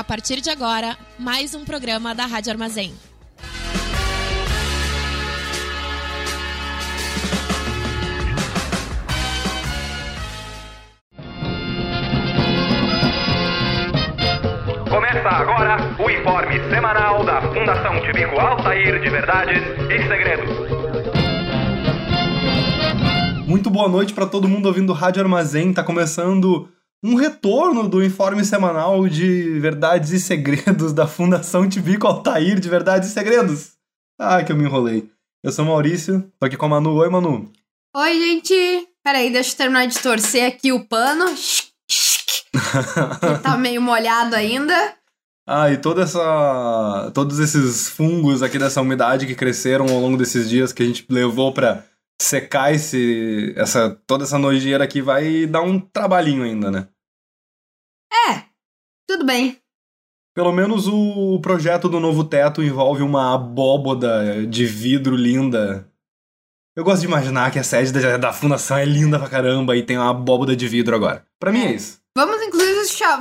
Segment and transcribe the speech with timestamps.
[0.00, 2.94] A partir de agora, mais um programa da Rádio Armazém.
[14.88, 20.50] Começa agora o informe semanal da Fundação Tibico Altair de Verdades e Segredos.
[23.46, 25.74] Muito boa noite para todo mundo ouvindo Rádio Armazém.
[25.74, 26.70] Tá começando
[27.02, 33.08] um retorno do informe semanal de Verdades e Segredos da Fundação Tibico Altair de Verdades
[33.08, 33.72] e Segredos.
[34.20, 35.08] Ai, que eu me enrolei.
[35.42, 36.94] Eu sou o Maurício, tô aqui com a Manu.
[36.96, 37.50] Oi, Manu.
[37.96, 38.88] Oi, gente.
[39.02, 41.24] Peraí, deixa eu terminar de torcer aqui o pano.
[43.42, 44.94] tá meio molhado ainda.
[45.48, 47.10] Ah, e toda essa.
[47.14, 51.06] Todos esses fungos aqui dessa umidade que cresceram ao longo desses dias que a gente
[51.08, 51.82] levou pra
[52.22, 53.54] secar esse.
[53.56, 56.88] Essa, toda essa nojeira aqui vai dar um trabalhinho ainda, né?
[58.28, 58.44] É,
[59.08, 59.58] tudo bem.
[60.34, 65.88] Pelo menos o projeto do novo teto envolve uma abóboda de vidro linda.
[66.76, 69.82] Eu gosto de imaginar que a sede da, da fundação é linda pra caramba e
[69.82, 71.26] tem uma abóboda de vidro agora.
[71.38, 71.99] Pra mim é isso.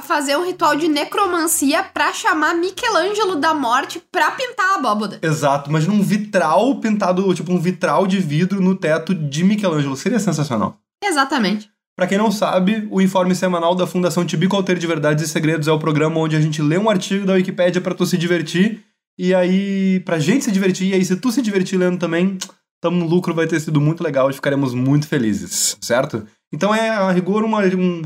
[0.03, 5.19] Fazer um ritual de necromancia pra chamar Michelangelo da morte pra pintar a abóboda.
[5.21, 9.95] Exato, imagina um vitral pintado, tipo um vitral de vidro no teto de Michelangelo.
[9.95, 10.77] Seria sensacional.
[11.03, 11.69] Exatamente.
[11.95, 15.67] Pra quem não sabe, o informe semanal da Fundação Tibico Alter de Verdades e Segredos
[15.67, 18.83] é o programa onde a gente lê um artigo da Wikipédia pra tu se divertir.
[19.17, 22.37] E aí, pra gente se divertir, e aí se tu se divertir lendo também,
[22.81, 26.25] tamo no lucro, vai ter sido muito legal e ficaremos muito felizes, certo?
[26.53, 28.01] Então é, a rigor, uma- um,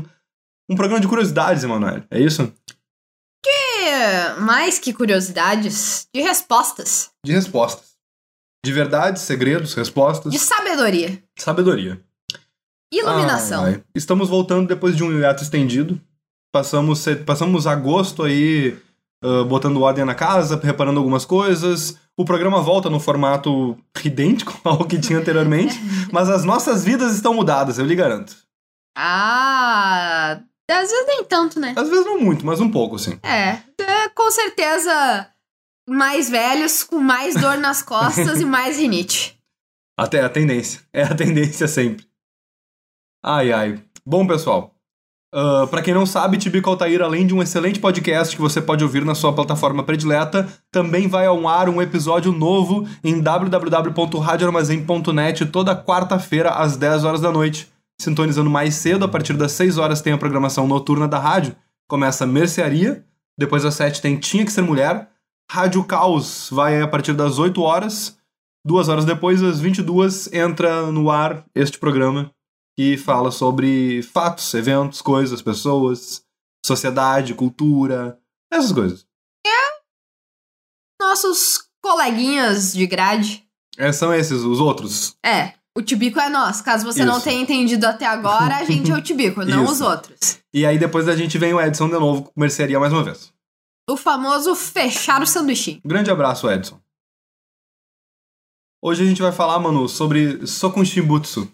[0.68, 2.02] um programa de curiosidades, Emanuel.
[2.10, 2.52] É isso?
[3.46, 7.10] E, mais que curiosidades, de respostas.
[7.24, 7.94] De respostas.
[8.64, 11.22] De verdades, segredos, respostas, De sabedoria.
[11.38, 12.00] sabedoria.
[12.92, 13.64] Iluminação.
[13.64, 13.84] Ai, ai.
[13.94, 16.00] Estamos voltando depois de um hiato estendido.
[16.52, 18.78] Passamos, passamos agosto aí
[19.24, 21.98] ah, botando ordem na casa, reparando algumas coisas.
[22.14, 25.74] O programa volta no formato idêntico ao que tinha anteriormente,
[26.12, 28.36] mas as nossas vidas estão mudadas, eu lhe garanto.
[28.96, 30.40] Ah,
[30.72, 31.74] às vezes nem tanto, né?
[31.76, 33.18] Às vezes não muito, mas um pouco, sim.
[33.22, 35.28] É, é, com certeza
[35.88, 39.38] mais velhos, com mais dor nas costas e mais rinite.
[39.96, 40.80] Até a tendência.
[40.92, 42.06] É a tendência sempre.
[43.24, 43.82] Ai, ai.
[44.04, 44.74] Bom, pessoal.
[45.34, 48.84] Uh, para quem não sabe, Tibico Altair, além de um excelente podcast que você pode
[48.84, 55.74] ouvir na sua plataforma predileta, também vai ao ar um episódio novo em www.radioarmazém.net toda
[55.74, 57.68] quarta-feira às 10 horas da noite.
[58.00, 61.56] Sintonizando mais cedo, a partir das 6 horas tem a programação noturna da rádio.
[61.88, 63.06] Começa Mercearia,
[63.38, 65.10] depois às 7 tem Tinha Que Ser Mulher,
[65.50, 68.18] Rádio Caos vai a partir das 8 horas,
[68.66, 72.34] Duas horas depois, às 22, entra no ar este programa
[72.78, 76.24] que fala sobre fatos, eventos, coisas, pessoas,
[76.64, 78.18] sociedade, cultura,
[78.50, 79.06] essas coisas.
[80.98, 83.46] Nossos coleguinhas de grade.
[83.76, 85.14] É, são esses, os outros.
[85.22, 86.60] É, o Tibico é nós.
[86.60, 87.24] Caso você não Isso.
[87.24, 89.72] tenha entendido até agora, a gente é o Tibico, não Isso.
[89.72, 90.38] os outros.
[90.52, 93.32] E aí depois da gente vem o Edson de novo com mercearia mais uma vez.
[93.88, 95.80] O famoso fechar o sanduichinho.
[95.84, 96.80] Grande abraço, Edson.
[98.82, 101.50] Hoje a gente vai falar, mano, sobre Sokushimbutsu.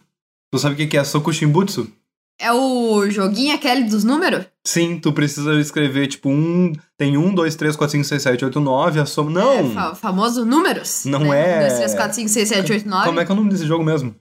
[0.53, 1.91] Tu sabe o que que é Sokushimbutsu?
[2.41, 4.47] É o joguinho aquele dos números?
[4.67, 6.73] Sim, tu precisa escrever, tipo, um.
[6.97, 9.31] Tem um, dois, três, quatro, cinco, seis, sete, oito, nove, a soma.
[9.31, 9.53] Não!
[9.71, 11.05] É, fa- famoso números?
[11.05, 11.39] Não né?
[11.39, 13.05] é- 1, 2, 3, 4, 5, 6, 7, 8, 9.
[13.07, 14.15] Como é que é o nome desse jogo mesmo?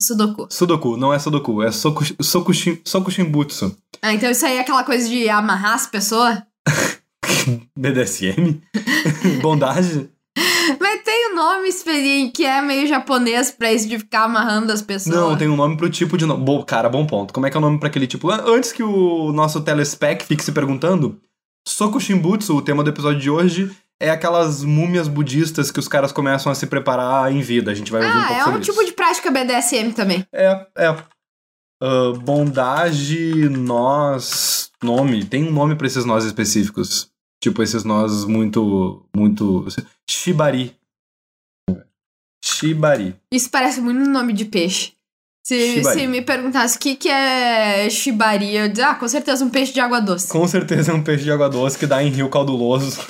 [0.00, 0.46] Sudoku.
[0.50, 3.76] Sudoku, não é Sudoku, é Sokushi- Sokushi- Sokushimbutsu.
[4.00, 6.40] Ah, então isso aí é aquela coisa de amarrar as pessoas?
[7.76, 8.60] BDSM?
[9.42, 10.08] Bondade?
[11.38, 15.14] Nome que é meio japonês pra isso de ficar amarrando as pessoas.
[15.14, 16.44] Não, tem um nome pro tipo de nome.
[16.44, 17.32] Bom, cara, bom ponto.
[17.32, 18.30] Como é que é o nome pra aquele tipo?
[18.30, 21.20] An- Antes que o nosso telespec fique se perguntando,
[21.66, 26.50] Sokushimbutsu, o tema do episódio de hoje, é aquelas múmias budistas que os caras começam
[26.50, 27.70] a se preparar em vida.
[27.70, 28.86] A gente vai ouvir um Ah, pouco é sobre um tipo isso.
[28.86, 30.26] de prática BDSM também.
[30.32, 30.88] É, é.
[31.82, 34.70] Ah, bondade, nós.
[34.82, 35.24] Nome.
[35.24, 37.08] Tem um nome pra esses nós específicos.
[37.42, 39.04] Tipo, esses nós muito.
[39.14, 39.66] Muito.
[40.08, 40.76] Shibari.
[42.44, 43.16] Shibari.
[43.32, 44.92] Isso parece muito um nome de peixe.
[45.44, 46.00] Se, Shibari.
[46.00, 49.72] se me perguntasse o que, que é shibari, eu dizer, ah, com certeza um peixe
[49.72, 50.28] de água doce.
[50.28, 53.00] Com certeza é um peixe de água doce que dá em rio cauduloso.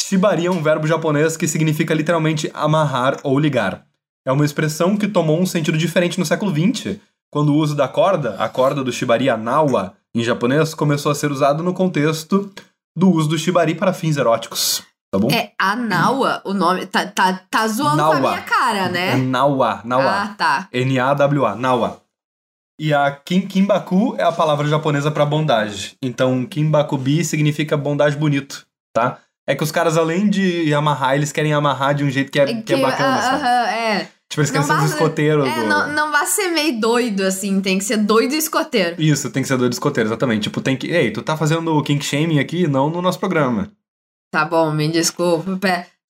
[0.00, 3.86] Shibari é um verbo japonês que significa literalmente amarrar ou ligar.
[4.24, 6.98] É uma expressão que tomou um sentido diferente no século XX,
[7.30, 11.14] quando o uso da corda, a corda do shibari, a nawa, em japonês, começou a
[11.14, 12.50] ser usado no contexto
[12.96, 14.82] do uso do shibari para fins eróticos.
[15.12, 15.30] Tá bom?
[15.30, 16.86] É Anawa o nome.
[16.86, 19.16] Tá, tá, tá zoando com a minha cara, É né?
[19.16, 20.04] nawa, nawa.
[20.22, 20.68] Ah, tá.
[20.72, 22.02] N-A-W-A, nawa.
[22.78, 25.96] E a Kim Kimbaku é a palavra japonesa pra bondade.
[26.02, 29.18] Então, Kimbakubi significa bondade bonito, tá?
[29.48, 32.60] É que os caras, além de amarrar, eles querem amarrar de um jeito que é,
[32.62, 33.42] que é bacana, ah, sabe?
[33.42, 34.08] aham, é.
[34.28, 35.66] Tipo, eles querem Não ser basta- escoteiros É, do...
[35.68, 37.60] não, não vai ser meio doido, assim.
[37.60, 39.00] Tem que ser doido e escoteiro.
[39.00, 40.42] Isso, tem que ser doido escoteiro, exatamente.
[40.42, 40.88] Tipo, tem que...
[40.88, 42.66] Ei, tu tá fazendo kink shaming aqui?
[42.66, 43.70] Não no nosso programa.
[44.36, 45.58] Tá bom, me desculpa.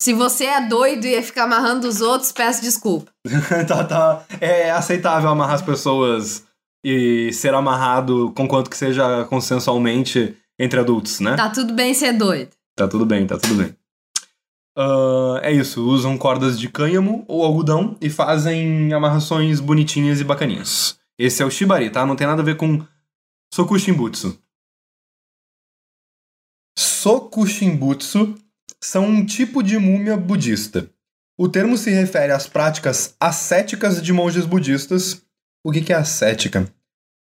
[0.03, 3.09] Se você é doido e ia ficar amarrando os outros, peço desculpa.
[3.69, 4.25] tá, tá.
[4.41, 6.45] É aceitável amarrar as pessoas
[6.85, 11.37] e ser amarrado conquanto que seja consensualmente entre adultos, né?
[11.37, 12.51] Tá tudo bem ser doido.
[12.75, 13.77] Tá tudo bem, tá tudo bem.
[14.77, 20.99] Ah, é isso, usam cordas de cânhamo ou algodão e fazem amarrações bonitinhas e bacaninhas.
[21.17, 22.05] Esse é o shibari, tá?
[22.05, 22.85] Não tem nada a ver com
[23.55, 24.37] sokushimbutsu.
[26.79, 28.35] Sokushimbutsu
[28.81, 30.89] são um tipo de múmia budista.
[31.39, 35.23] O termo se refere às práticas ascéticas de monges budistas.
[35.65, 36.69] O que que é ascética?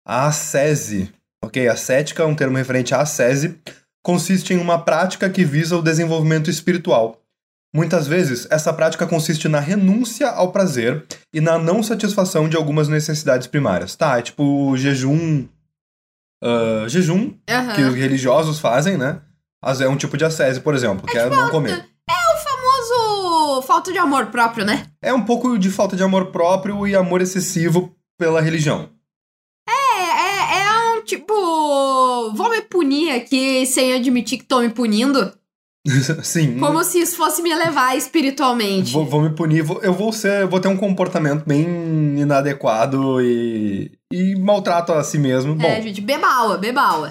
[0.07, 1.13] A ascese,
[1.43, 1.69] ok?
[1.69, 3.59] Ascética é um termo referente à ascese,
[4.03, 7.21] consiste em uma prática que visa o desenvolvimento espiritual.
[7.75, 12.89] Muitas vezes, essa prática consiste na renúncia ao prazer e na não satisfação de algumas
[12.89, 13.97] necessidades primárias.
[13.97, 15.49] Tá, é tipo jejum.
[16.43, 17.35] ah, jejum,
[17.75, 19.21] que os religiosos fazem, né?
[19.81, 21.87] É um tipo de ascese, por exemplo, que é não comer.
[22.43, 24.87] famoso falta de amor próprio, né?
[25.03, 28.91] É um pouco de falta de amor próprio e amor excessivo pela religião.
[29.69, 31.33] É, é, é um tipo.
[32.35, 35.33] Vou me punir aqui sem admitir que tô me punindo.
[36.23, 36.59] Sim.
[36.59, 38.91] Como se isso fosse me elevar espiritualmente.
[38.93, 43.93] Vou, vou me punir, vou- eu vou ser, vou ter um comportamento bem inadequado e,
[44.13, 45.55] e maltrato a si mesmo.
[45.55, 47.11] Bom, É, gente, bebaua, bebaua.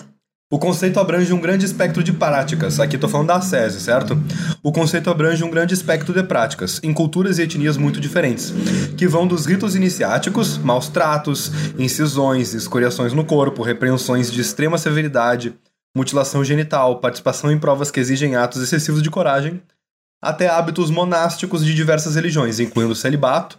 [0.53, 2.79] O conceito abrange um grande espectro de práticas.
[2.79, 4.15] Aqui tô falando da SESI, certo?
[4.61, 8.53] O conceito abrange um grande espectro de práticas, em culturas e etnias muito diferentes,
[8.95, 15.55] que vão dos ritos iniciáticos, maus tratos, incisões, escoriações no corpo, repreensões de extrema severidade,
[15.97, 19.59] mutilação genital, participação em provas que exigem atos excessivos de coragem,
[20.21, 23.57] até hábitos monásticos de diversas religiões, incluindo celibato,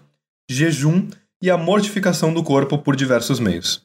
[0.48, 1.08] jejum
[1.42, 3.84] e a mortificação do corpo por diversos meios.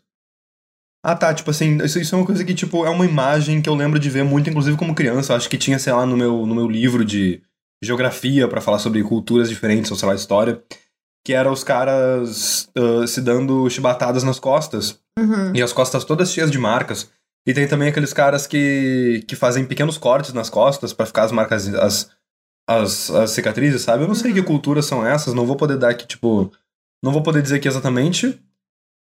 [1.04, 3.70] Ah tá, tipo assim, isso, isso é uma coisa que, tipo, é uma imagem que
[3.70, 5.32] eu lembro de ver muito, inclusive como criança.
[5.34, 7.42] Eu acho que tinha, sei lá, no meu, no meu livro de
[7.82, 10.62] geografia pra falar sobre culturas diferentes, ou sei lá, história.
[11.26, 15.00] Que era os caras ah, se dando chibatadas nas costas.
[15.18, 15.56] Uhum.
[15.56, 17.10] E as costas todas cheias de marcas.
[17.48, 21.32] E tem também aqueles caras que, que fazem pequenos cortes nas costas pra ficar as
[21.32, 22.10] marcas, as,
[22.70, 24.04] as, as cicatrizes, sabe?
[24.04, 26.52] Eu não sei que culturas são essas, não vou poder dar aqui, tipo.
[27.02, 28.38] Não vou poder dizer aqui exatamente.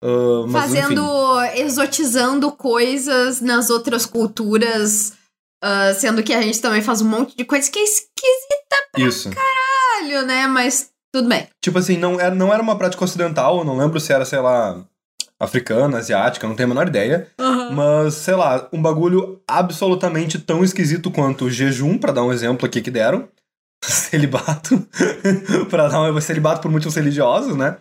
[0.01, 0.81] Ah, mas, enfim.
[0.81, 1.42] Fazendo.
[1.56, 5.13] exotizando coisas nas outras culturas.
[5.63, 9.30] ah, sendo que a gente também faz um monte de coisa que é esquisito, Isso.
[10.25, 10.48] né?
[10.48, 11.48] Mas tudo bem.
[11.62, 14.39] Tipo assim, não era, não era uma prática ocidental, eu não lembro se era, sei
[14.39, 14.83] lá,
[15.39, 17.27] africana, asiática, não tenho a menor ideia.
[17.74, 22.81] Mas, sei lá, um bagulho absolutamente tão esquisito quanto jejum, pra dar um exemplo aqui
[22.81, 23.27] que deram.
[23.83, 24.88] Celibato.
[25.69, 27.77] pra dar um celibato por motivos religiosos, né?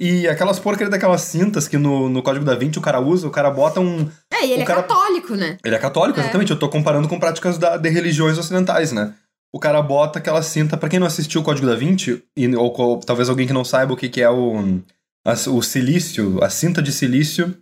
[0.00, 3.30] E aquelas porcarias daquelas cintas que no, no Código da Vinci o cara usa, o
[3.30, 4.08] cara bota um.
[4.32, 5.58] É, e ele O é cara- católico, né?
[5.62, 6.22] Ele é católico, É.
[6.22, 6.50] exatamente.
[6.50, 9.12] Eu tô comparando com práticas da- de religiões ocidentais, né?
[9.52, 10.76] O cara bota aquela cinta.
[10.76, 13.64] Pra quem não assistiu o Código da Vinci, e, ou, co- talvez alguém que não
[13.64, 14.80] saiba o que, que é o,
[15.26, 17.54] a- o silício, a cinta de silício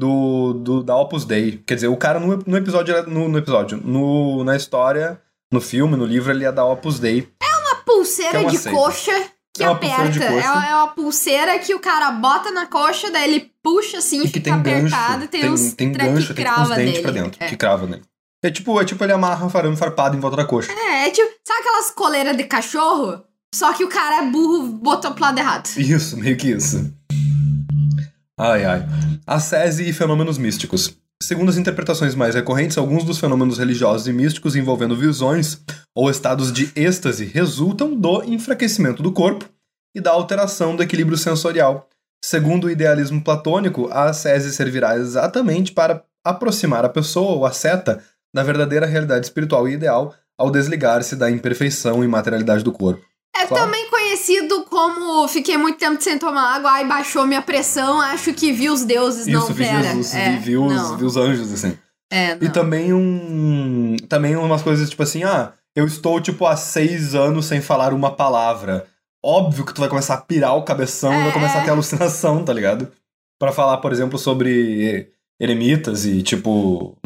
[0.00, 1.62] do, do, da Opus Dei.
[1.66, 3.06] Quer dizer, o cara no, no episódio.
[3.08, 3.78] No, no episódio.
[3.84, 5.20] No, na história,
[5.52, 7.28] no filme, no livro, ele é da Opus Dei.
[7.42, 8.76] Uma pulseira É uma de seita.
[8.76, 9.12] coxa
[9.54, 10.24] que É aperta.
[10.24, 14.22] É, uma, é uma pulseira que o cara bota na coxa, daí ele puxa assim
[14.24, 14.94] e fica tem gancho.
[14.94, 17.02] apertado tem, tem uns tem gancho, que tem uns crava dentes nele.
[17.02, 17.46] pra dentro, É.
[17.48, 18.02] que crava nele.
[18.42, 20.70] É tipo, é tipo ele amarra um arame farpado em volta da coxa.
[20.72, 23.22] É, é tipo, sabe aquelas coleiras de cachorro?
[23.54, 25.68] Só que o cara é burro, botou pro lado errado.
[25.78, 26.92] Isso, meio que isso.
[28.38, 28.84] Ai, ai.
[29.26, 30.94] Ascese e fenômenos místicos.
[31.24, 35.58] Segundo as interpretações mais recorrentes, alguns dos fenômenos religiosos e místicos envolvendo visões
[35.94, 39.48] ou estados de êxtase resultam do enfraquecimento do corpo
[39.94, 41.88] e da alteração do equilíbrio sensorial.
[42.22, 48.04] Segundo o idealismo platônico, a ascese servirá exatamente para aproximar a pessoa ou a seta
[48.34, 53.02] da verdadeira realidade espiritual e ideal ao desligar-se da imperfeição e materialidade do corpo.
[53.36, 53.64] É Claro.
[53.64, 58.52] também conhecido como fiquei muito tempo sem tomar água, aí baixou minha pressão, acho que
[58.52, 59.82] vi os deuses, não, Isso, vi pera.
[59.82, 60.96] Jesus, é, vi, vi os, não.
[60.96, 61.76] vi os anjos, assim.
[62.12, 62.52] É, E não.
[62.52, 63.96] também um.
[64.08, 68.12] Também umas coisas tipo assim, ah, eu estou, tipo, há seis anos sem falar uma
[68.14, 68.86] palavra.
[69.24, 71.60] Óbvio que tu vai começar a pirar o cabeção e É, vai começar é.
[71.62, 72.92] a ter alucinação, tá ligado?
[73.38, 75.10] Pra falar, por exemplo, sobre
[75.40, 76.96] eremitas e, tipo,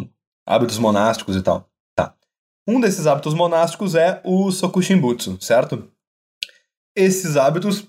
[0.47, 1.67] hábitos monásticos e tal.
[1.97, 2.13] Tá.
[2.67, 5.89] Um desses hábitos monásticos é o Sokushimbutsu, certo?
[7.01, 7.87] Esses hábitos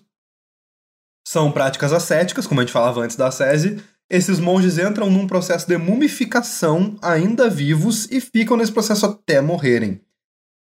[1.27, 5.67] são práticas ascéticas, como a gente falava antes da ascese, esses monges entram num processo
[5.67, 9.99] de mumificação ainda vivos e ficam nesse processo até morrerem.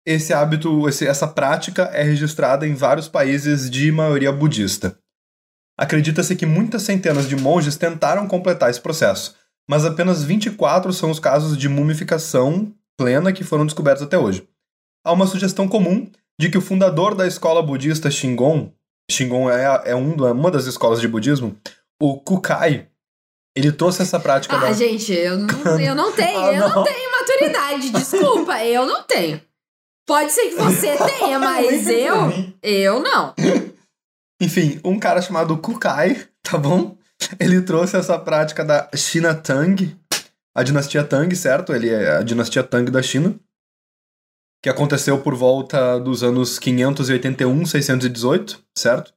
[0.06, 5.00] Esse hábito, essa prática é registrada em vários países de maioria budista.
[5.78, 9.38] Acredita-se que muitas centenas de monges tentaram completar esse processo,
[9.70, 14.46] mas apenas 24 são os casos de mumificação plena que foram descobertos até hoje.
[15.02, 18.72] Há uma sugestão comum de que o fundador da escola budista Shingon,
[19.10, 21.58] Shingon é, é um, uma das escolas de budismo,
[22.02, 22.88] o Kukai,
[23.56, 24.74] ele trouxe essa prática Ah, da...
[24.74, 26.76] gente, eu não, eu não tenho, Ah, eu não.
[26.76, 29.40] não tenho maturidade, desculpa, eu não tenho.
[30.08, 32.16] Pode ser que você tenha, mas eu,
[32.62, 33.34] eu não.
[34.42, 36.98] Enfim, um cara chamado Kukai, tá bom?
[37.40, 39.96] Ele trouxe essa prática da China Tang,
[40.56, 41.74] a dinastia Tang, certo?
[41.74, 43.36] Ele é a dinastia Tang da China,
[44.64, 49.14] que aconteceu por volta dos anos 581, 618, certo?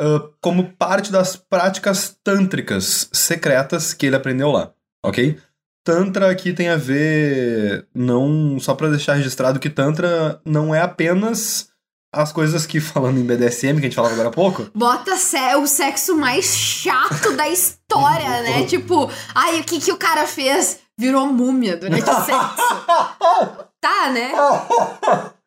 [0.00, 4.72] Ah, como parte das práticas tântricas secretas que ele aprendeu lá,
[5.04, 5.38] ok?
[5.84, 11.68] Tantra aqui tem a ver, não só pra deixar registrado que Tantra não é apenas
[12.14, 15.56] as coisas que, falando em BDSM, que a gente falava agora há pouco, Bota sé-
[15.56, 18.64] o sexo mais chato da história, né?
[18.68, 20.78] Tipo, ai, o que que o cara fez?
[20.98, 23.67] Virou múmia durante o sexo.
[23.80, 24.32] Tá, né?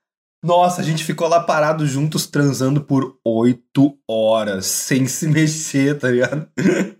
[0.43, 6.09] Nossa, a gente ficou lá parado juntos transando por oito horas, sem se mexer, tá
[6.09, 6.49] ligado?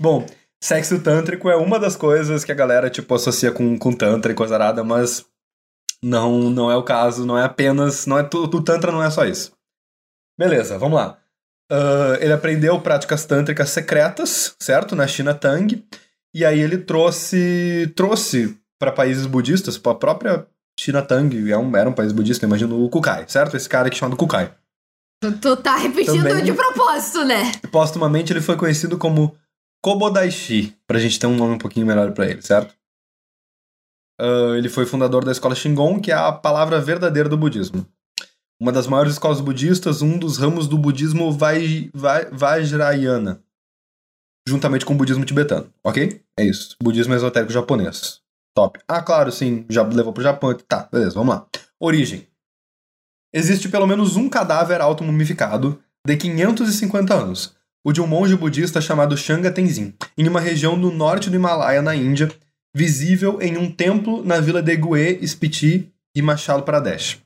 [0.00, 0.26] Bom,
[0.62, 4.34] sexo tântrico é uma das coisas que a galera, tipo, associa com, com tantra e
[4.34, 5.26] coisa arada, mas
[6.02, 9.10] não, não é o caso, não é apenas, não é tudo, o tantra não é
[9.10, 9.52] só isso.
[10.38, 11.22] Beleza, vamos lá.
[11.72, 14.94] Ah, ele aprendeu práticas tântricas secretas, certo?
[14.94, 15.82] Na China Tang,
[16.34, 20.44] e aí ele trouxe, trouxe para países budistas, para a própria
[20.76, 23.56] China Tang, é um, era um país budista, imagino o Kukai, certo?
[23.56, 24.52] Esse cara aqui chamado Kukai.
[25.40, 26.42] Tu, tá repetindo Também.
[26.42, 27.52] de propósito, né?
[27.70, 29.36] Postumamente ele foi conhecido como
[29.84, 32.74] Kobodaishi, pra gente ter um nome um pouquinho melhor pra ele, certo?
[34.20, 37.86] Ah, ele foi fundador da escola Shingon, que é a palavra verdadeira do budismo.
[38.60, 43.40] Uma das maiores escolas budistas, um dos ramos do budismo vai, vai, Vajrayana,
[44.48, 46.20] juntamente com o budismo tibetano, ok?
[46.36, 46.76] É isso.
[46.82, 48.21] Budismo esotérico japonês.
[48.54, 48.78] Top.
[48.86, 50.54] Ah, claro, sim, já levou pro Japão.
[50.68, 51.46] Tá, beleza, vamos lá.
[51.80, 52.26] Origem.
[53.32, 59.16] Existe pelo menos um cadáver automumificado de 550 anos, o de um monge budista chamado
[59.16, 62.30] Shanga Tenzin, em uma região do norte do Himalaia, na Índia,
[62.74, 67.22] visível em um templo na vila de Gue, Spiti e Machalo Pradesh.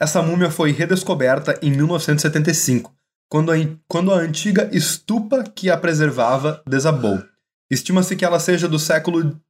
[0.00, 2.94] Essa múmia foi redescoberta em 1975,
[3.30, 3.54] quando a,
[3.88, 7.22] quando a antiga estupa que a preservava desabou.
[7.70, 9.40] Estima-se que ela seja do século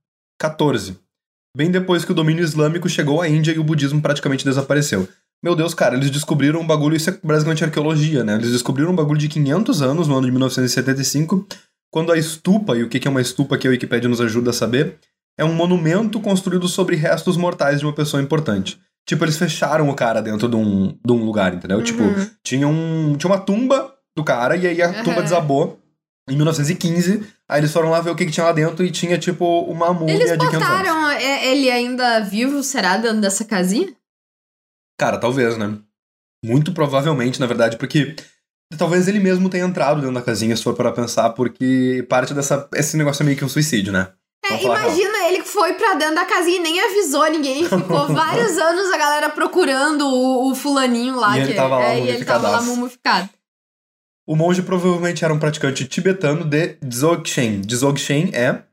[0.48, 0.96] XIV,
[1.56, 5.08] bem depois que o domínio islâmico chegou à Índia e o budismo praticamente desapareceu.
[5.42, 8.34] Meu Deus, cara, eles descobriram um bagulho, isso é basicamente arqueologia, né?
[8.34, 11.46] Eles descobriram um bagulho de 500 anos, no ano de 1975,
[11.92, 14.54] quando a estupa, e o que é uma estupa que a Wikipedia nos ajuda a
[14.54, 14.96] saber,
[15.38, 18.78] é um monumento construído sobre restos mortais de uma pessoa importante.
[19.06, 21.82] Tipo, eles fecharam o cara dentro de um, de um lugar, entendeu?
[21.82, 22.26] Tipo, Uhum.
[22.42, 25.02] tinha, um, tinha uma tumba do cara, e aí a Aham.
[25.04, 25.78] tumba desabou
[26.28, 27.26] em 1915.
[27.48, 29.92] Aí eles foram lá ver o que, que tinha lá dentro e tinha, tipo, uma
[29.92, 30.68] múmia Eles de 500 anos.
[30.68, 33.94] botaram é- ele ainda vivo, será, dentro dessa casinha?
[34.98, 35.78] Cara, talvez, né?
[36.44, 38.14] Muito provavelmente, na verdade, porque
[38.78, 42.68] talvez ele mesmo tenha entrado dentro da casinha, se for para pensar, porque parte dessa.
[42.74, 44.08] Esse negócio é meio que um suicídio, né?
[44.44, 44.76] É, real.
[44.76, 47.64] imagina, ele foi pra dentro da casinha e nem avisou ninguém.
[47.64, 51.36] Ficou vários anos a galera procurando o, o fulaninho lá.
[51.36, 53.28] E ele que, tava lá é, e ele tava lá mumificado.
[54.26, 57.60] O monge provavelmente era um praticante tibetano de Dzogchen.
[57.60, 58.64] Dzogchen é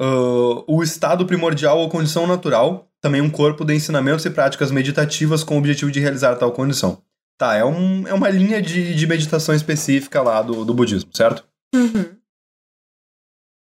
[0.00, 5.44] ah, o estado primordial ou condição natural, também um corpo de ensinamentos e práticas meditativas
[5.44, 7.02] com o objetivo de realizar tal condição.
[7.38, 11.44] Tá, é, um, é uma linha de, de meditação específica lá do, do budismo, certo?
[11.74, 12.16] Uhum.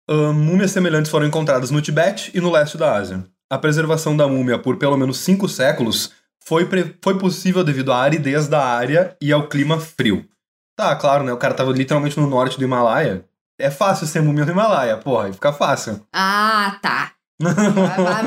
[0.09, 3.25] Ah, múmias semelhantes foram encontradas no Tibete e no leste da Ásia.
[3.49, 6.11] A preservação da múmia por pelo menos cinco séculos
[6.43, 6.67] foi,
[7.03, 10.27] foi possível devido à aridez da área e ao clima frio.
[10.75, 11.31] Tá, claro, né?
[11.31, 13.25] O cara tava literalmente no norte do Himalaia.
[13.57, 16.05] É fácil ser múmia no Himalaia, porra, fica fácil.
[16.13, 17.13] Ah, tá.
[17.39, 17.53] Vai,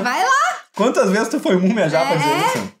[0.01, 0.31] vai- lá.
[0.75, 2.47] Quantas vezes tu foi múmia já pra dizer É.
[2.47, 2.73] isso?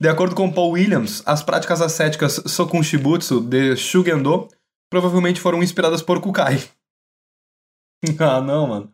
[0.00, 4.48] De acordo com Paul Williams, as práticas ascéticas Sokun Shibutsu de Shugendo
[4.90, 6.62] provavelmente foram inspiradas por Kukai.
[8.20, 8.92] ah, não, mano.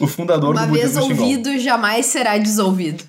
[0.00, 1.22] O fundador Uma do vez budismo Shingon.
[1.22, 3.04] ouvido, jamais será desouvido.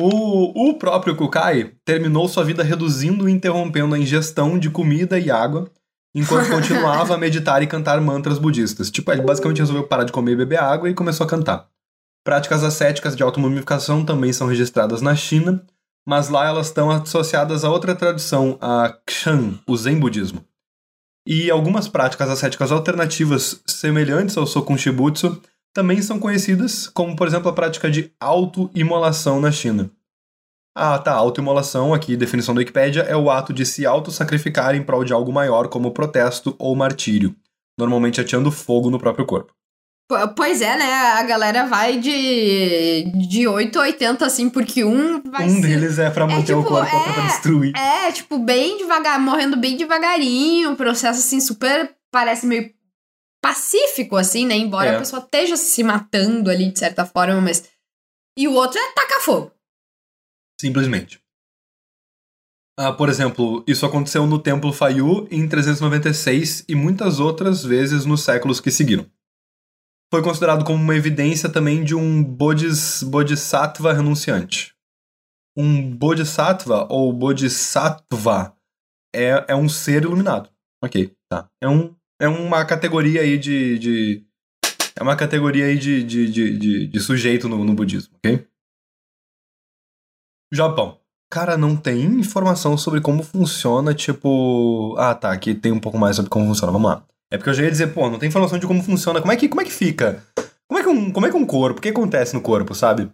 [0.00, 5.28] O, o próprio Kukai terminou sua vida reduzindo e interrompendo a ingestão de comida e
[5.28, 5.68] água
[6.14, 8.92] enquanto continuava a meditar e cantar mantras budistas.
[8.92, 11.66] Tipo, ele basicamente resolveu parar de comer e beber água e começou a cantar.
[12.22, 15.66] Práticas ascéticas de automumificação também são registradas na China,
[16.06, 20.44] mas lá elas estão associadas a outra tradição, a Kshan, o Zen budismo.
[21.26, 25.42] E algumas práticas ascéticas alternativas semelhantes ao Sokunshibutsu
[25.78, 29.88] também são conhecidas, como por exemplo a prática de autoimolação na China.
[30.76, 35.04] Ah, tá, autoimolação, aqui, definição da Wikipédia, é o ato de se auto-sacrificar em prol
[35.04, 37.32] de algo maior, como protesto ou martírio,
[37.78, 39.52] normalmente ateando fogo no próprio corpo.
[40.10, 40.92] Po- Pois é, né?
[40.92, 45.60] A galera vai de, de 8 a 80, assim, porque um vai um ser.
[45.62, 47.72] deles é pra manter o tipo, corpo é- pra destruir.
[47.76, 52.72] É, tipo, bem devagar, morrendo bem devagarinho, um processo assim super parece meio
[53.42, 54.56] pacífico assim, né?
[54.56, 54.96] Embora É.
[54.96, 57.68] a pessoa esteja se matando ali de certa forma, mas
[58.38, 59.52] e o outro é tacar fogo.
[60.60, 61.20] Simplesmente.
[62.78, 68.22] Ah, por exemplo, isso aconteceu no Templo Fayu em 396 e muitas outras vezes nos
[68.22, 69.04] séculos que seguiram.
[70.12, 74.74] Foi considerado como uma evidência também de um bodhis, bodhisattva renunciante.
[75.56, 78.56] Um bodhisattva ou bodhisattva
[79.14, 80.48] é, é um ser iluminado.
[80.82, 81.50] Ok, tá.
[81.60, 83.78] É, um, é uma categoria aí de.
[83.78, 84.24] de
[84.96, 88.44] é uma categoria aí de, de, de, de, de sujeito no, no budismo, ok?
[90.52, 90.98] Japão.
[91.30, 94.94] Cara, não tem informação sobre como funciona, tipo.
[94.98, 96.72] Ah, tá, aqui tem um pouco mais sobre como funciona.
[96.72, 97.04] Vamos lá.
[97.30, 99.20] É porque eu já ia dizer, pô, não tem informação de como funciona.
[99.20, 100.24] Como é que, como é que fica?
[100.66, 101.78] Como é que, um, como é que um corpo?
[101.78, 103.10] O que acontece no corpo, sabe?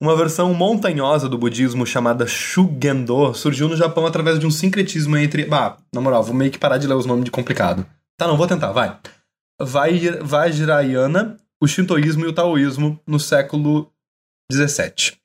[0.00, 5.44] Uma versão montanhosa do budismo chamada Shugendo surgiu no Japão através de um sincretismo entre.
[5.44, 7.84] Bah, na moral, vou meio que parar de ler os nomes de complicado.
[8.18, 8.98] Tá, não, vou tentar, vai.
[9.60, 13.92] Vai- Vajrayana, o Shintoísmo e o Taoísmo no século
[14.52, 15.16] XVII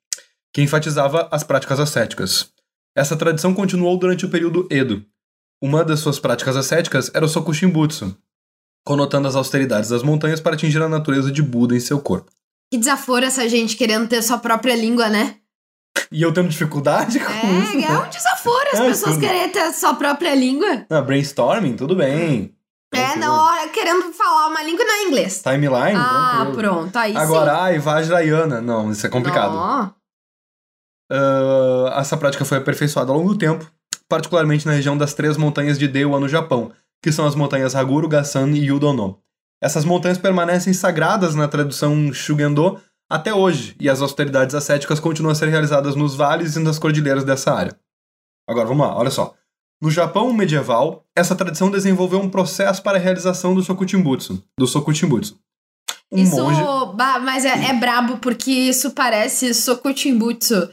[0.54, 2.52] que enfatizava as práticas ascéticas.
[2.96, 5.04] Essa tradição continuou durante o período Edo.
[5.60, 8.16] Uma das suas práticas ascéticas era o Sokushimbutsu,
[8.86, 12.32] conotando as austeridades das montanhas para atingir a natureza de Buda em seu corpo.
[12.72, 15.38] Que desaforo essa gente querendo ter sua própria língua, né?
[16.12, 17.78] E eu tenho dificuldade com isso.
[17.78, 19.22] É, é um desaforo as É, pessoas tudo.
[19.26, 20.86] quererem ter sua própria língua.
[20.88, 22.56] Ah, brainstorming, tudo bem.
[22.94, 25.42] É, na hora querendo falar uma língua não é inglês.
[25.42, 26.58] Timeline, ah, tranquilo.
[26.58, 28.62] pronto, aí Agora, ai, Vajrayana.
[28.62, 29.14] Não, isso é sim.
[29.14, 29.54] complicado.
[29.54, 29.96] Não.
[31.12, 33.70] Ah, essa prática foi aperfeiçoada ao longo do tempo,
[34.08, 38.08] particularmente na região das três montanhas de Dewa no Japão, que são as montanhas Haguro,
[38.08, 39.20] Gassan e Yudono.
[39.62, 45.36] Essas montanhas permanecem sagradas na tradição Shugendo até hoje, e as austeridades ascéticas continuam a
[45.36, 47.78] ser realizadas nos vales e nas cordilheiras dessa área.
[48.50, 49.36] Agora, vamos lá, olha só.
[49.82, 55.38] No Japão medieval, essa tradição desenvolveu um processo para a realização do Sokuchimbutsu, do Sokuchimbutsu.
[56.12, 56.62] Um Isso, monge...
[56.96, 60.70] bah, mas é, é brabo porque isso parece Sokuchimbutsu.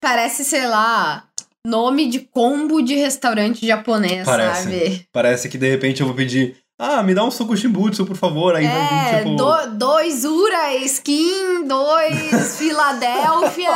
[0.00, 1.28] Parece, sei lá,
[1.66, 4.62] nome de combo de restaurante japonês, Parece.
[4.62, 5.08] sabe?
[5.12, 8.66] Parece que de repente eu vou pedir, ah, me dá um Sokushimbutsu, por favor, aí
[8.66, 9.36] vai É, tipo...
[9.36, 13.70] do- dois Ura Skin, dois Filadélfia,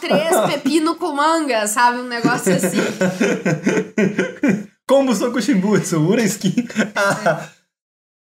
[0.00, 1.98] três pepino com manga, sabe?
[1.98, 2.76] Um negócio assim.
[4.86, 6.52] Combo Sokushimbutsu, Ura Skin.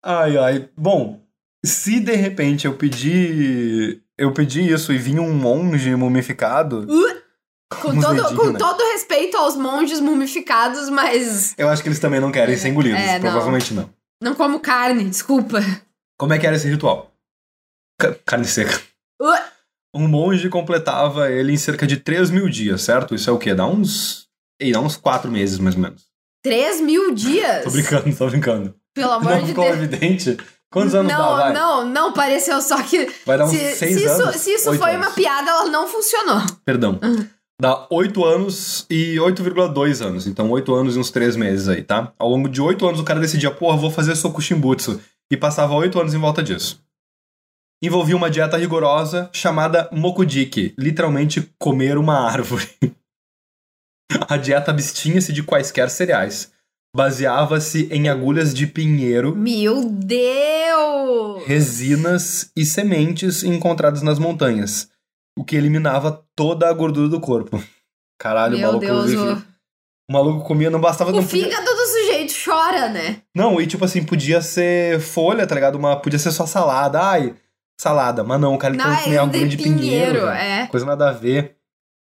[0.03, 0.69] ai, ai.
[0.77, 1.19] Bom,
[1.65, 4.01] se de repente eu pedir...
[4.17, 6.87] Eu pedi isso e vinha um monge mumificado...
[7.81, 8.59] Com, Uns todo, com né?
[8.59, 12.99] todo respeito aos monges mumificados, mas Eu acho que eles também não querem ser engolidos.
[12.99, 13.81] É, provavelmente não.
[13.83, 13.89] não
[14.35, 15.59] como carne, desculpa.
[16.17, 17.11] Como é que era esse ritual?
[17.99, 18.79] Ca- carne seca.
[19.21, 19.53] Uh.
[19.95, 23.13] Um monge completava ele em cerca de 3 mil dias, certo?
[23.13, 23.53] Isso é o quê?
[23.53, 24.27] Dá uns...
[24.59, 26.03] Ei, dá uns 4 meses, mais ou menos.
[26.43, 27.63] Três mil dias?
[27.63, 28.75] Tô brincando, tô brincando.
[28.93, 29.77] Pelo amor Não de ficou Deus.
[29.77, 30.37] evidente?
[30.71, 31.53] Quantos anos não, dá, vai?
[31.53, 33.05] não, não, pareceu só que.
[33.25, 34.29] Vai dar uns se, 6 se anos.
[34.35, 35.07] isso, se isso foi anos.
[35.07, 36.41] uma piada, ela não funcionou.
[36.65, 36.99] Perdão.
[37.03, 37.27] Uhum.
[37.61, 40.27] Dá 8 anos e 8,2 anos.
[40.27, 42.11] Então, 8 anos e uns 3 meses aí, tá?
[42.17, 44.99] Ao longo de 8 anos, o cara decidia, porra, vou fazer Sokushimbutsu.
[45.31, 46.83] E passava 8 anos em volta disso.
[47.81, 52.67] Envolvia uma dieta rigorosa chamada Mokujiki, literalmente comer uma árvore.
[54.29, 56.51] A dieta abstinha-se de quaisquer cereais.
[56.95, 61.43] Baseava-se em agulhas de pinheiro, Meu Deus!
[61.45, 64.89] resinas e sementes encontradas nas montanhas,
[65.37, 67.61] o que eliminava toda a gordura do corpo.
[68.19, 69.33] Caralho, o Meu maluco, Deus, enfim, o,
[70.09, 71.11] o maluco comia, não bastava...
[71.11, 73.21] o não, podia- fígado do sujeito chora, né?
[73.35, 75.75] não, e tipo assim, podia ser folha, tá ligado?
[75.75, 77.35] Uma, podia ser só salada, ai,
[77.79, 78.23] salada.
[78.23, 80.67] Mas não, o cara tem que comer Não, agulha de pinheiro, é.
[80.67, 81.57] coisa nada a ver.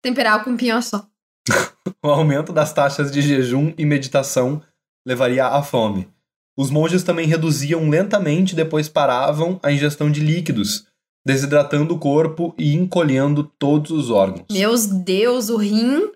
[0.02, 1.04] Temperar com pinhão só.
[2.04, 4.62] O aumento das taxas de jejum e meditação
[5.06, 6.06] levaria à fome.
[6.56, 10.86] Os monges também reduziam lentamente e depois paravam a ingestão de líquidos,
[11.26, 14.46] desidratando o corpo e encolhendo todos os órgãos.
[14.50, 16.10] Meu Deus, o rim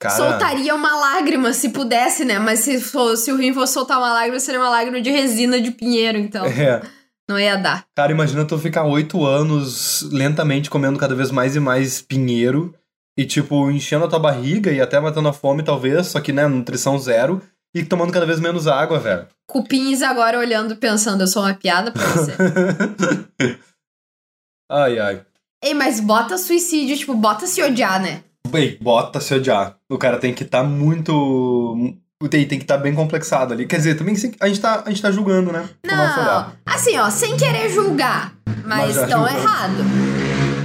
[0.00, 2.38] Cara, soltaria uma lágrima se pudesse, né?
[2.38, 5.60] Mas se, for, se o rim fosse soltar uma lágrima, seria uma lágrima de resina
[5.60, 6.82] de pinheiro, então é,
[7.28, 7.86] não ia dar.
[7.94, 12.74] cara, imagina tu ficar oito anos lentamente comendo cada vez mais e mais pinheiro
[13.16, 16.46] e, tipo, enchendo a tua barriga e até matando a fome, talvez, só que, né,
[16.46, 17.40] nutrição zero.
[17.74, 19.26] e tomando cada vez menos água, velho.
[19.46, 22.32] Cupins agora olhando, pensando, eu sou uma piada pra você.
[24.70, 25.22] ai, ai.
[25.62, 28.22] Ei, mas bota suicídio, tipo, bota se odiar, né?
[28.48, 29.76] Bem, bota se odiar.
[29.88, 31.96] O cara tem que estar tá muito.
[32.30, 33.66] Tem, tem que estar tá bem complexado ali.
[33.66, 35.68] Quer dizer, também a gente tá, a gente tá julgando, né?
[35.86, 39.84] Não, assim, ó, sem querer julgar, mas, mas tão errado.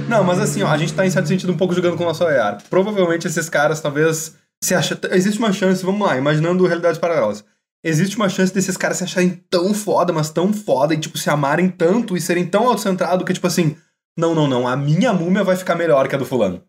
[0.08, 2.06] Não, mas assim, ó, a gente tá em certo sentido um pouco julgando com o
[2.06, 2.58] nosso olhar.
[2.68, 4.98] Provavelmente esses caras talvez se acha.
[5.12, 7.44] Existe uma chance, vamos lá, imaginando realidades paralelas.
[7.82, 11.30] Existe uma chance desses caras se acharem tão foda, mas tão foda, e tipo, se
[11.30, 13.76] amarem tanto e serem tão autocentrados que, tipo assim,
[14.16, 16.62] não, não, não, a minha múmia vai ficar melhor que a do fulano.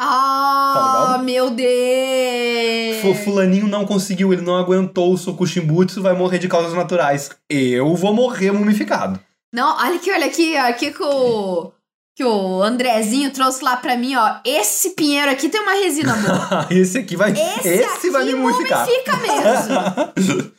[0.00, 3.18] Ah, tá meu Deus!
[3.24, 7.30] Fulaninho não conseguiu, ele não aguentou o Sokushimbutsu, vai morrer de causas naturais.
[7.48, 9.20] Eu vou morrer mumificado.
[9.52, 11.72] Não, olha aqui, olha aqui, aqui com o
[12.14, 14.36] que o Andrezinho trouxe lá pra mim, ó.
[14.44, 16.66] Esse pinheiro aqui tem uma resina boa.
[16.70, 17.32] esse aqui vai.
[17.32, 18.86] Esse, esse aqui vai me mumificar.
[18.86, 20.52] mumifica mesmo.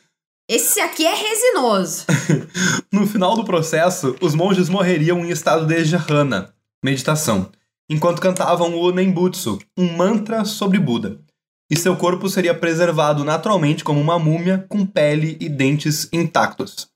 [0.54, 2.04] esse aqui é resinoso.
[2.92, 6.52] no final do processo, os monges morreriam em estado de jhana,
[6.84, 7.50] meditação
[7.90, 11.20] enquanto cantavam o Nembutsu, um mantra sobre Buda.
[11.68, 16.88] E seu corpo seria preservado naturalmente como uma múmia com pele e dentes intactos,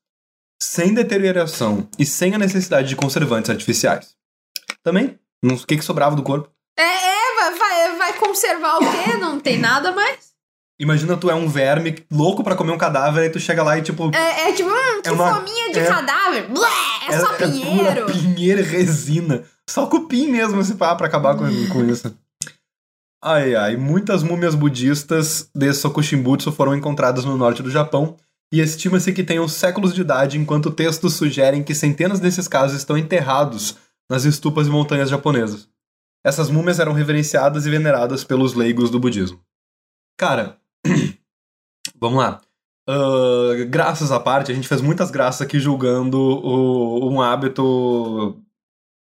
[0.62, 4.14] sem deterioração e sem a necessidade de conservantes artificiais.
[4.84, 6.48] Também, o que, que sobrava do corpo?
[6.78, 9.16] É, é vai, vai conservar o quê?
[9.18, 10.33] Não tem nada mais.
[10.78, 13.82] Imagina tu é um verme louco para comer um cadáver e tu chega lá e
[13.82, 14.10] tipo.
[14.14, 16.48] É, é tipo, hum, que é uma, fominha de é, cadáver.
[16.48, 16.68] Blé,
[17.08, 18.00] é, é só pinheiro.
[18.00, 19.44] É pinheiro e resina.
[19.70, 22.12] Só cupim mesmo esse pá pra acabar com, com isso.
[23.22, 23.76] Ai, ai.
[23.76, 28.16] Muitas múmias budistas de Sokushimbutsu foram encontradas no norte do Japão
[28.52, 32.98] e estima-se que tenham séculos de idade, enquanto textos sugerem que centenas desses casos estão
[32.98, 33.76] enterrados
[34.10, 35.68] nas estupas e montanhas japonesas.
[36.24, 39.40] Essas múmias eram reverenciadas e veneradas pelos leigos do budismo.
[40.16, 40.58] Cara,
[42.00, 42.40] vamos lá.
[42.88, 48.38] Uh, graças à parte, a gente fez muitas graças aqui julgando o, um hábito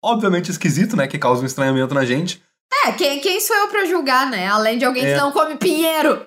[0.03, 1.07] obviamente esquisito, né?
[1.07, 2.43] Que causa um estranhamento na gente.
[2.85, 4.49] É, quem, quem sou eu pra julgar, né?
[4.49, 5.15] Além de alguém é.
[5.15, 6.27] que não come pinheiro.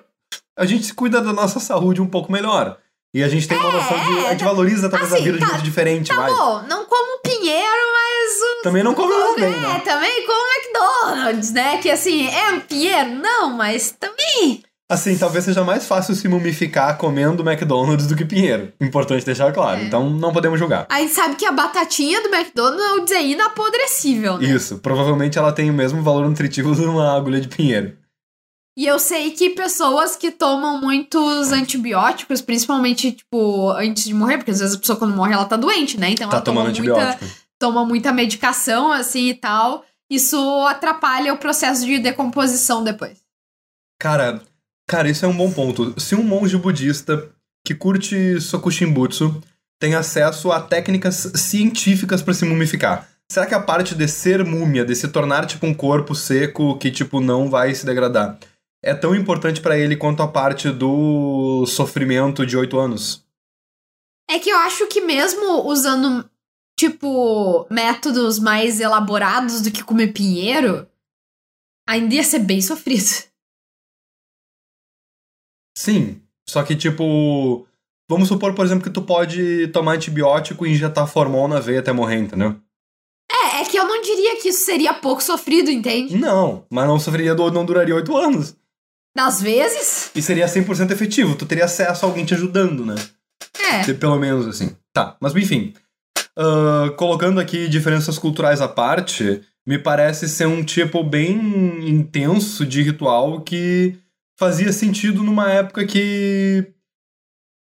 [0.58, 2.78] A gente se cuida da nossa saúde um pouco melhor.
[3.14, 4.26] E a gente tem uma é, noção de.
[4.26, 6.30] A gente tá, valoriza talvez assim, a vida tá, de jeito diferente, tá vai.
[6.30, 8.62] bom, não como pinheiro, mas.
[8.62, 9.80] Também não como como bem, É, né?
[9.84, 11.78] também como McDonald's, né?
[11.78, 13.10] Que assim, é um pinheiro?
[13.10, 14.62] Não, mas também.
[14.90, 18.72] Assim, talvez seja mais fácil se mumificar comendo McDonald's do que Pinheiro.
[18.80, 19.80] Importante deixar claro.
[19.80, 19.84] É.
[19.84, 20.86] Então não podemos julgar.
[20.88, 24.48] Aí sabe que a batatinha do McDonald's é inapodrecível, né?
[24.48, 24.78] Isso.
[24.78, 27.98] Provavelmente ela tem o mesmo valor nutritivo de uma agulha de Pinheiro.
[28.78, 34.52] E eu sei que pessoas que tomam muitos antibióticos, principalmente, tipo, antes de morrer, porque
[34.52, 36.10] às vezes a pessoa quando morre ela tá doente, né?
[36.10, 37.18] Então tá ela toma muita,
[37.58, 39.84] toma muita medicação, assim, e tal.
[40.08, 43.18] Isso atrapalha o processo de decomposição depois.
[44.00, 44.40] Cara,
[44.88, 46.00] Cara, isso é um bom ponto.
[46.00, 47.30] Se um monge budista
[47.62, 49.38] que curte Sokushimbutsu
[49.78, 54.86] tem acesso a técnicas científicas para se mumificar, será que a parte de ser múmia,
[54.86, 58.38] de se tornar tipo um corpo seco que tipo não vai se degradar,
[58.82, 63.22] é tão importante para ele quanto a parte do sofrimento de oito anos?
[64.30, 66.28] É que eu acho que mesmo usando
[66.78, 70.88] tipo métodos mais elaborados do que comer pinheiro,
[71.86, 73.27] ainda ia ser bem sofrido.
[75.78, 76.20] Sim.
[76.48, 77.64] Só que, tipo.
[78.10, 81.92] Vamos supor, por exemplo, que tu pode tomar antibiótico e injetar formol na veia até
[81.92, 82.56] morrer, entendeu?
[83.30, 86.16] É, é que eu não diria que isso seria pouco sofrido, entende?
[86.16, 88.56] Não, mas não sofreria, não duraria oito anos.
[89.16, 90.10] Às vezes.
[90.14, 91.36] E seria 100% efetivo.
[91.36, 92.96] Tu teria acesso a alguém te ajudando, né?
[93.60, 93.92] É.
[93.92, 94.74] Pelo menos assim.
[94.92, 95.74] Tá, mas enfim.
[96.36, 102.82] Uh, colocando aqui diferenças culturais à parte, me parece ser um tipo bem intenso de
[102.82, 103.98] ritual que
[104.38, 106.72] fazia sentido numa época que.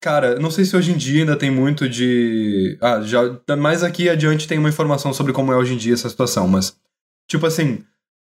[0.02, 2.78] Cara, não sei se hoje em dia ainda tem muito de.
[2.82, 3.22] Ah, já.
[3.58, 6.76] Mais aqui adiante tem uma informação sobre como é hoje em dia essa situação, mas.
[7.30, 7.84] Tipo assim.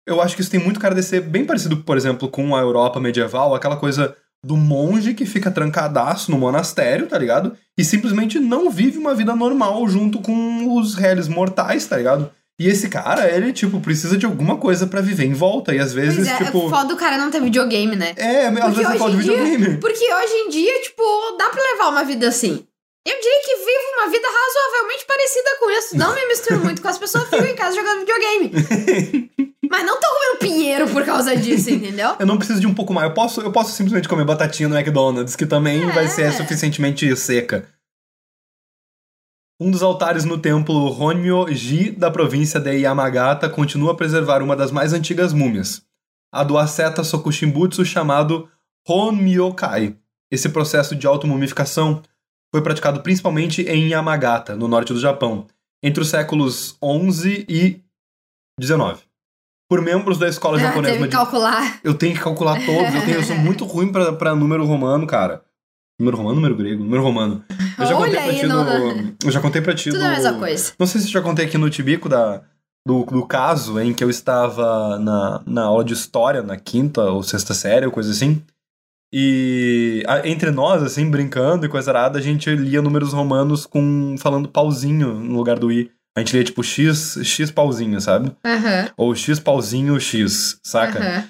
[0.08, 2.60] Eu acho que isso tem muito cara de ser bem parecido, por exemplo, com a
[2.60, 7.56] Europa medieval, aquela coisa do monge que fica trancadaço no monastério, tá ligado?
[7.76, 12.30] E simplesmente não vive uma vida normal junto com os réis mortais, tá ligado?
[12.58, 15.74] E esse cara, ele, tipo, precisa de alguma coisa para viver em volta.
[15.74, 16.66] E às vezes, pois é, tipo.
[16.66, 18.14] É foda o cara não ter videogame, né?
[18.16, 19.76] É, às porque vezes é foda o videogame.
[19.76, 21.02] Porque hoje em dia, tipo,
[21.38, 22.66] dá pra levar uma vida assim.
[23.06, 25.96] Eu diria que vivo uma vida razoavelmente parecida com isso.
[25.96, 29.30] Não me misturo muito com as pessoas, fico em casa jogando videogame.
[29.70, 32.16] Mas não tô comendo pinheiro por causa disso, entendeu?
[32.18, 33.08] eu não preciso de um pouco mais.
[33.08, 35.92] Eu posso, eu posso simplesmente comer batatinha no McDonald's, que também é.
[35.92, 37.68] vai ser suficientemente seca.
[39.58, 44.70] Um dos altares no templo Honmyo-ji da província de Yamagata continua a preservar uma das
[44.70, 45.82] mais antigas múmias,
[46.30, 48.48] a do asceta Sokushimbutsu chamado
[48.86, 49.96] Honmyokai,
[50.30, 52.02] Esse processo de automumificação
[52.52, 55.46] foi praticado principalmente em Yamagata, no norte do Japão,
[55.82, 57.80] entre os séculos 11 e
[58.60, 59.04] 19.
[59.68, 61.80] Por membros da escola Ah, japonesa teve que de calcular.
[61.82, 62.94] eu tenho que calcular todos.
[62.94, 65.42] Eu, tenho, eu sou muito ruim pra número romano, cara.
[65.98, 67.44] Número romano, número grego, número romano.
[67.78, 68.64] Eu já Olha contei pra aí, ti não-
[68.96, 69.14] no.
[69.24, 70.72] Eu já contei pra ti Tudo no- é a mesma coisa.
[70.78, 72.42] Não sei se eu já contei aqui no Tibico da,
[72.86, 77.22] do, do caso em que eu estava na, na aula de história, na quinta ou
[77.22, 78.42] sexta série, ou coisa assim.
[79.12, 84.16] E a- entre nós, assim, brincando e coisa arada, a gente lia números romanos com
[84.18, 85.90] falando pauzinho no lugar do i.
[86.16, 88.32] A gente lia tipo x, x pauzinho, sabe?
[88.44, 88.88] Aham.
[88.96, 90.98] Ou x pauzinho x, saca?
[90.98, 91.24] aham.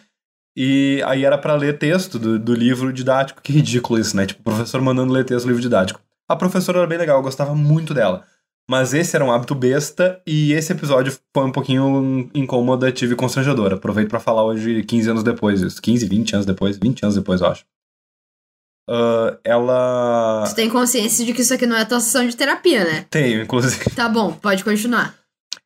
[0.56, 3.42] E aí era pra ler texto do, do livro didático.
[3.42, 4.24] Que ridículo isso, né?
[4.24, 6.00] Tipo, o professor mandando ler texto do livro didático.
[6.28, 8.24] A professora era bem legal, eu gostava muito dela.
[8.68, 13.74] Mas esse era um hábito besta e esse episódio foi um pouquinho incomodativo e constrangedor.
[13.74, 15.80] Aproveito pra falar hoje, 15 anos depois, isso.
[15.80, 17.64] 15, 20 anos depois, 20 anos depois, eu acho.
[18.88, 20.44] Ah, ela.
[20.48, 23.06] Tu tem consciência de que isso aqui não é tua sessão de terapia, né?
[23.10, 23.90] Tenho, inclusive.
[23.94, 25.14] Tá bom, pode continuar.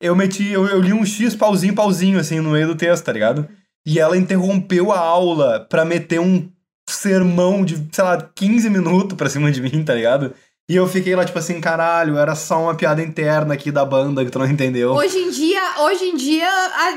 [0.01, 3.13] Eu meti, eu, eu li um X pauzinho, pauzinho, assim, no meio do texto, tá
[3.13, 3.49] ligado?
[3.87, 6.51] E ela interrompeu a aula pra meter um
[6.89, 10.35] sermão de, sei lá, 15 minutos pra cima de mim, tá ligado?
[10.69, 14.25] E eu fiquei lá, tipo assim, caralho, era só uma piada interna aqui da banda
[14.25, 14.93] que tu não entendeu.
[14.93, 16.49] Hoje em dia, hoje em dia,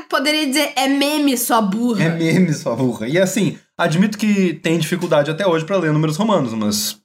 [0.09, 2.03] poderia dizer, é meme, sua burra.
[2.03, 3.07] É meme, sua burra.
[3.07, 6.99] E assim, admito que tem dificuldade até hoje pra ler números romanos, mas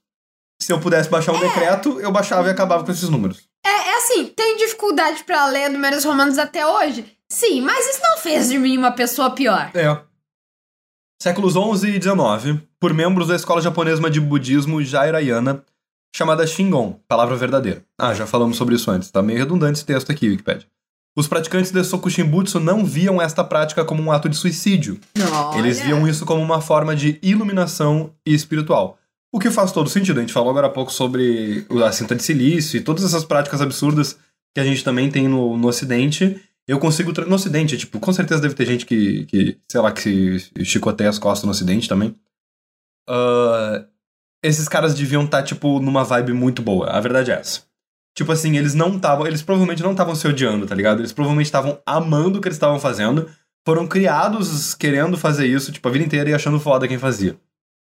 [0.61, 3.49] se eu pudesse baixar um decreto, eu baixava e acabava com esses números.
[3.65, 7.07] É, é assim, tem dificuldade pra ler números romanos até hoje?
[7.31, 9.71] Sim, mas isso não fez de mim uma pessoa pior.
[9.75, 10.01] É.
[11.21, 15.65] Séculos 11 e 19, por membros da escola japonesa de budismo Jairayana,
[16.15, 17.85] chamada Shingon, palavra verdadeira.
[17.99, 20.67] Ah, já falamos sobre isso antes, tá meio redundante esse texto aqui, Wikipedia.
[21.19, 25.01] Os praticantes de Sokushinbutsu não viam esta prática como um ato de suicídio.
[25.19, 25.59] Olha.
[25.59, 28.97] Eles viam isso como uma forma de iluminação espiritual.
[29.33, 30.19] O que faz todo sentido.
[30.19, 33.61] A gente falou agora há pouco sobre a cinta de silício e todas essas práticas
[33.61, 34.17] absurdas
[34.55, 36.41] que a gente também tem no, no Ocidente.
[36.69, 37.13] Eu consigo.
[37.27, 41.09] No Ocidente, tipo, com certeza deve ter gente que, que sei lá, que se chicoteia
[41.09, 42.15] as costas no Ocidente também.
[43.09, 43.87] Ah,
[44.45, 46.91] esses caras deviam estar, tipo, numa vibe muito boa.
[46.91, 47.63] A verdade é essa.
[48.15, 49.27] Tipo assim, eles não estavam.
[49.27, 51.01] Eles provavelmente não estavam se odiando, tá ligado?
[51.01, 53.31] Eles provavelmente estavam amando o que eles estavam fazendo.
[53.67, 57.39] Foram criados querendo fazer isso, tipo, a vida inteira e achando foda quem fazia.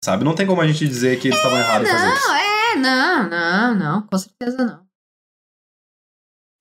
[0.03, 0.23] Sabe?
[0.23, 2.27] Não tem como a gente dizer que eles estavam errados em fazer isso.
[2.27, 4.85] Não, é, não, não, não, com certeza não.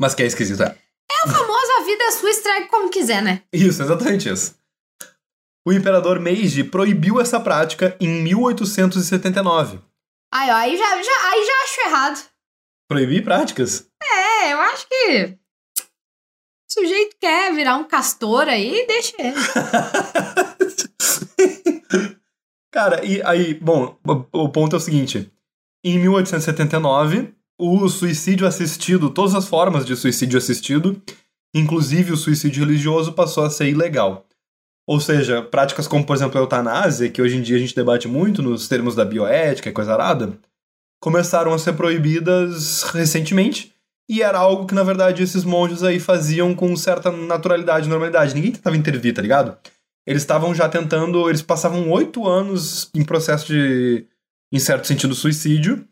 [0.00, 0.76] Mas que é esquisito, é.
[1.10, 3.42] É o famoso a vida é sua, estrague como quiser, né?
[3.52, 4.54] Isso, exatamente isso.
[5.66, 9.78] O imperador Meiji proibiu essa prática em 1879.
[10.32, 12.20] Aí, ó, aí já, já, aí já acho errado.
[12.88, 13.86] Proibir práticas?
[14.02, 15.36] É, eu acho que.
[16.68, 19.36] O sujeito quer virar um castor aí, deixa ele.
[22.72, 23.98] Cara, e aí, bom,
[24.32, 25.30] o ponto é o seguinte:
[25.84, 31.02] em 1879, o suicídio assistido, todas as formas de suicídio assistido,
[31.54, 34.26] inclusive o suicídio religioso, passou a ser ilegal.
[34.86, 38.08] Ou seja, práticas como, por exemplo, a eutanásia, que hoje em dia a gente debate
[38.08, 40.36] muito nos termos da bioética e coisa arada,
[41.00, 43.72] começaram a ser proibidas recentemente.
[44.08, 48.34] E era algo que, na verdade, esses monges aí faziam com certa naturalidade e normalidade.
[48.34, 49.56] Ninguém tentava intervir, tá ligado?
[50.04, 51.28] Eles estavam já tentando.
[51.28, 54.04] Eles passavam oito anos em processo de,
[54.52, 55.86] em certo sentido, suicídio.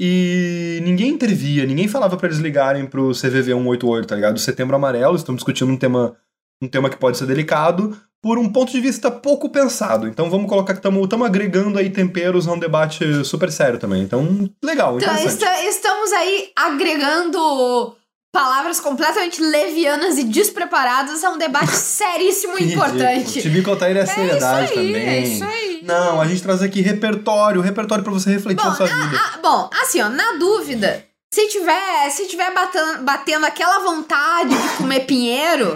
[0.00, 4.38] E ninguém intervia, ninguém falava pra eles ligarem pro CVV 188, tá ligado?
[4.38, 6.16] Setembro Amarelo, estamos discutindo um tema,
[6.62, 10.08] um tema que pode ser delicado, por um ponto de vista pouco pensado.
[10.08, 14.02] Então vamos colocar que estamos agregando aí temperos a um debate super sério também.
[14.02, 15.44] Então, legal, Então, interessante.
[15.44, 17.94] esta- estamos aí agregando
[18.34, 23.40] palavras completamente levianas e despreparadas a um debate seríssimo e importante.
[23.40, 25.08] Tibico Altair é seriedade isso aí, também.
[25.08, 25.80] é isso aí.
[25.84, 29.16] Não, a gente traz aqui repertório, repertório pra você refletir Bom, na sua vida.
[29.16, 34.76] Ah, bom, assim, ó, na dúvida, se tiver, se tiver batendo, batendo aquela vontade de
[34.78, 35.68] comer pinheiro,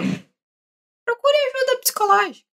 [1.05, 2.45] procure ajuda psicológica.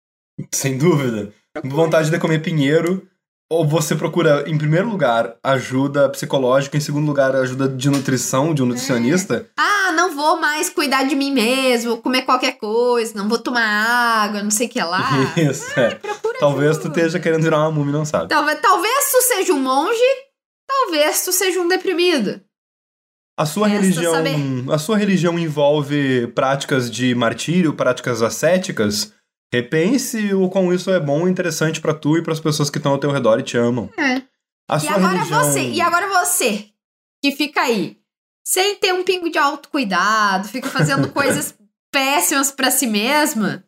[0.53, 1.33] Sem dúvida.
[1.65, 3.09] Vontade de comer pinheiro.
[3.51, 8.63] Ou você procura, em primeiro lugar, ajuda psicológica, em segundo lugar, ajuda de nutrição de
[8.63, 9.47] um nutricionista.
[9.59, 13.63] Ah, não vou mais cuidar de mim mesmo, vou comer qualquer coisa, não vou tomar
[13.63, 15.09] água, não sei o que lá.
[15.37, 15.95] Isso, é.
[15.95, 17.01] Procura Talvez tu ajuda.
[17.01, 18.29] esteja querendo virar uma múmia não sabe.
[18.29, 20.01] Talvez, talvez tu seja um monge,
[20.67, 22.41] talvez tu seja um deprimido.
[23.39, 24.37] A sua Resta religião, saber.
[24.73, 29.13] a sua religião envolve práticas de martírio, práticas ascéticas?
[29.55, 32.91] Repense o quão isso é bom e interessante pra tu e pras pessoas que estão
[32.91, 33.89] ao teu redor e te amam.
[33.97, 34.23] É.
[34.69, 35.45] A E agora religião...
[35.45, 36.71] você, e agora você,
[37.23, 37.99] que fica aí,
[38.45, 41.55] sem ter um pingo de autocuidado, fica fazendo coisas
[41.93, 43.65] péssimas pra si mesma.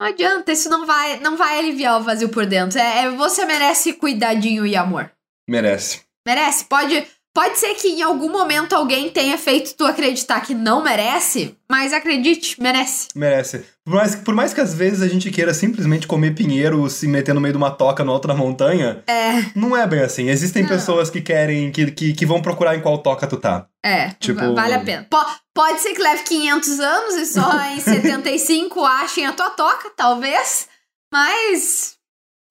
[0.00, 2.78] Não adianta, isso não vai, não vai aliviar o vazio por dentro.
[2.78, 5.10] É, é- você merece cuidadinho e amor.
[5.48, 6.02] Merece.
[6.24, 6.66] Merece.
[6.66, 11.56] Pode, pode ser que em algum momento alguém tenha feito tu acreditar que não merece,
[11.70, 13.08] mas acredite, merece.
[13.14, 13.64] Merece.
[13.84, 17.34] Por mais, por mais que às vezes a gente queira simplesmente comer pinheiro, se meter
[17.34, 20.28] no meio de uma toca no alto da montanha, É, não é bem assim.
[20.28, 20.68] Existem Não.
[20.68, 23.66] pessoas que querem, que, que, que vão procurar em qual toca tu tá.
[23.84, 24.10] é.
[24.20, 25.06] Tipo- va- Vale a pena.
[25.08, 29.90] Po- pode ser que leve 500 anos e só em 75 achem a tua toca,
[29.96, 30.68] talvez.
[31.12, 31.94] Mas.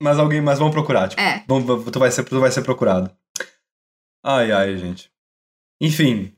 [0.02, 1.22] Mas alguém, mas vão procurar, tipo.
[1.22, 1.44] É.
[1.48, 3.10] Vão- tu, vai ser, tu vai ser procurado.
[4.30, 5.10] Ai, ai, gente.
[5.82, 6.36] Enfim.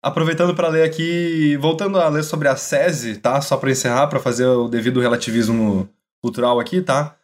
[0.00, 3.40] Aproveitando para ler aqui, voltando a ler sobre a SESI, tá?
[3.40, 5.88] Só para encerrar, para fazer o devido relativismo
[6.22, 7.18] cultural aqui, tá?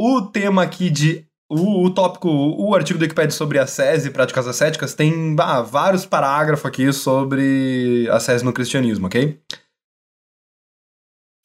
[0.00, 1.28] O tema aqui de.
[1.50, 6.06] O, o tópico, o artigo do Wikipedia sobre a SESI, práticas ascéticas, tem bah, vários
[6.06, 9.42] parágrafos aqui sobre a SESI no cristianismo, ok?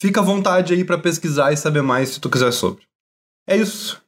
[0.02, 2.86] Fica à vontade aí para pesquisar e saber mais se tu quiser sobre.
[3.48, 4.03] É isso.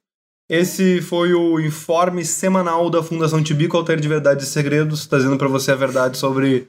[0.50, 5.48] Esse foi o informe semanal da Fundação Tibico Alter de Verdades e Segredos, trazendo para
[5.48, 6.68] você a verdade sobre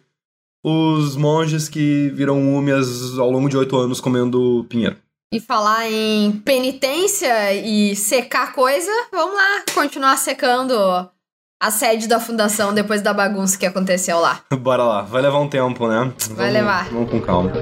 [0.65, 4.97] os monges que viram múmias ao longo de oito anos comendo pinheiro.
[5.33, 10.75] E falar em penitência e secar coisa, vamos lá, continuar secando
[11.63, 14.41] a sede da fundação depois da bagunça que aconteceu lá.
[14.59, 16.13] Bora lá, vai levar um tempo, né?
[16.31, 16.89] Vai Vamos- levar.
[16.91, 17.53] Vamos com calma.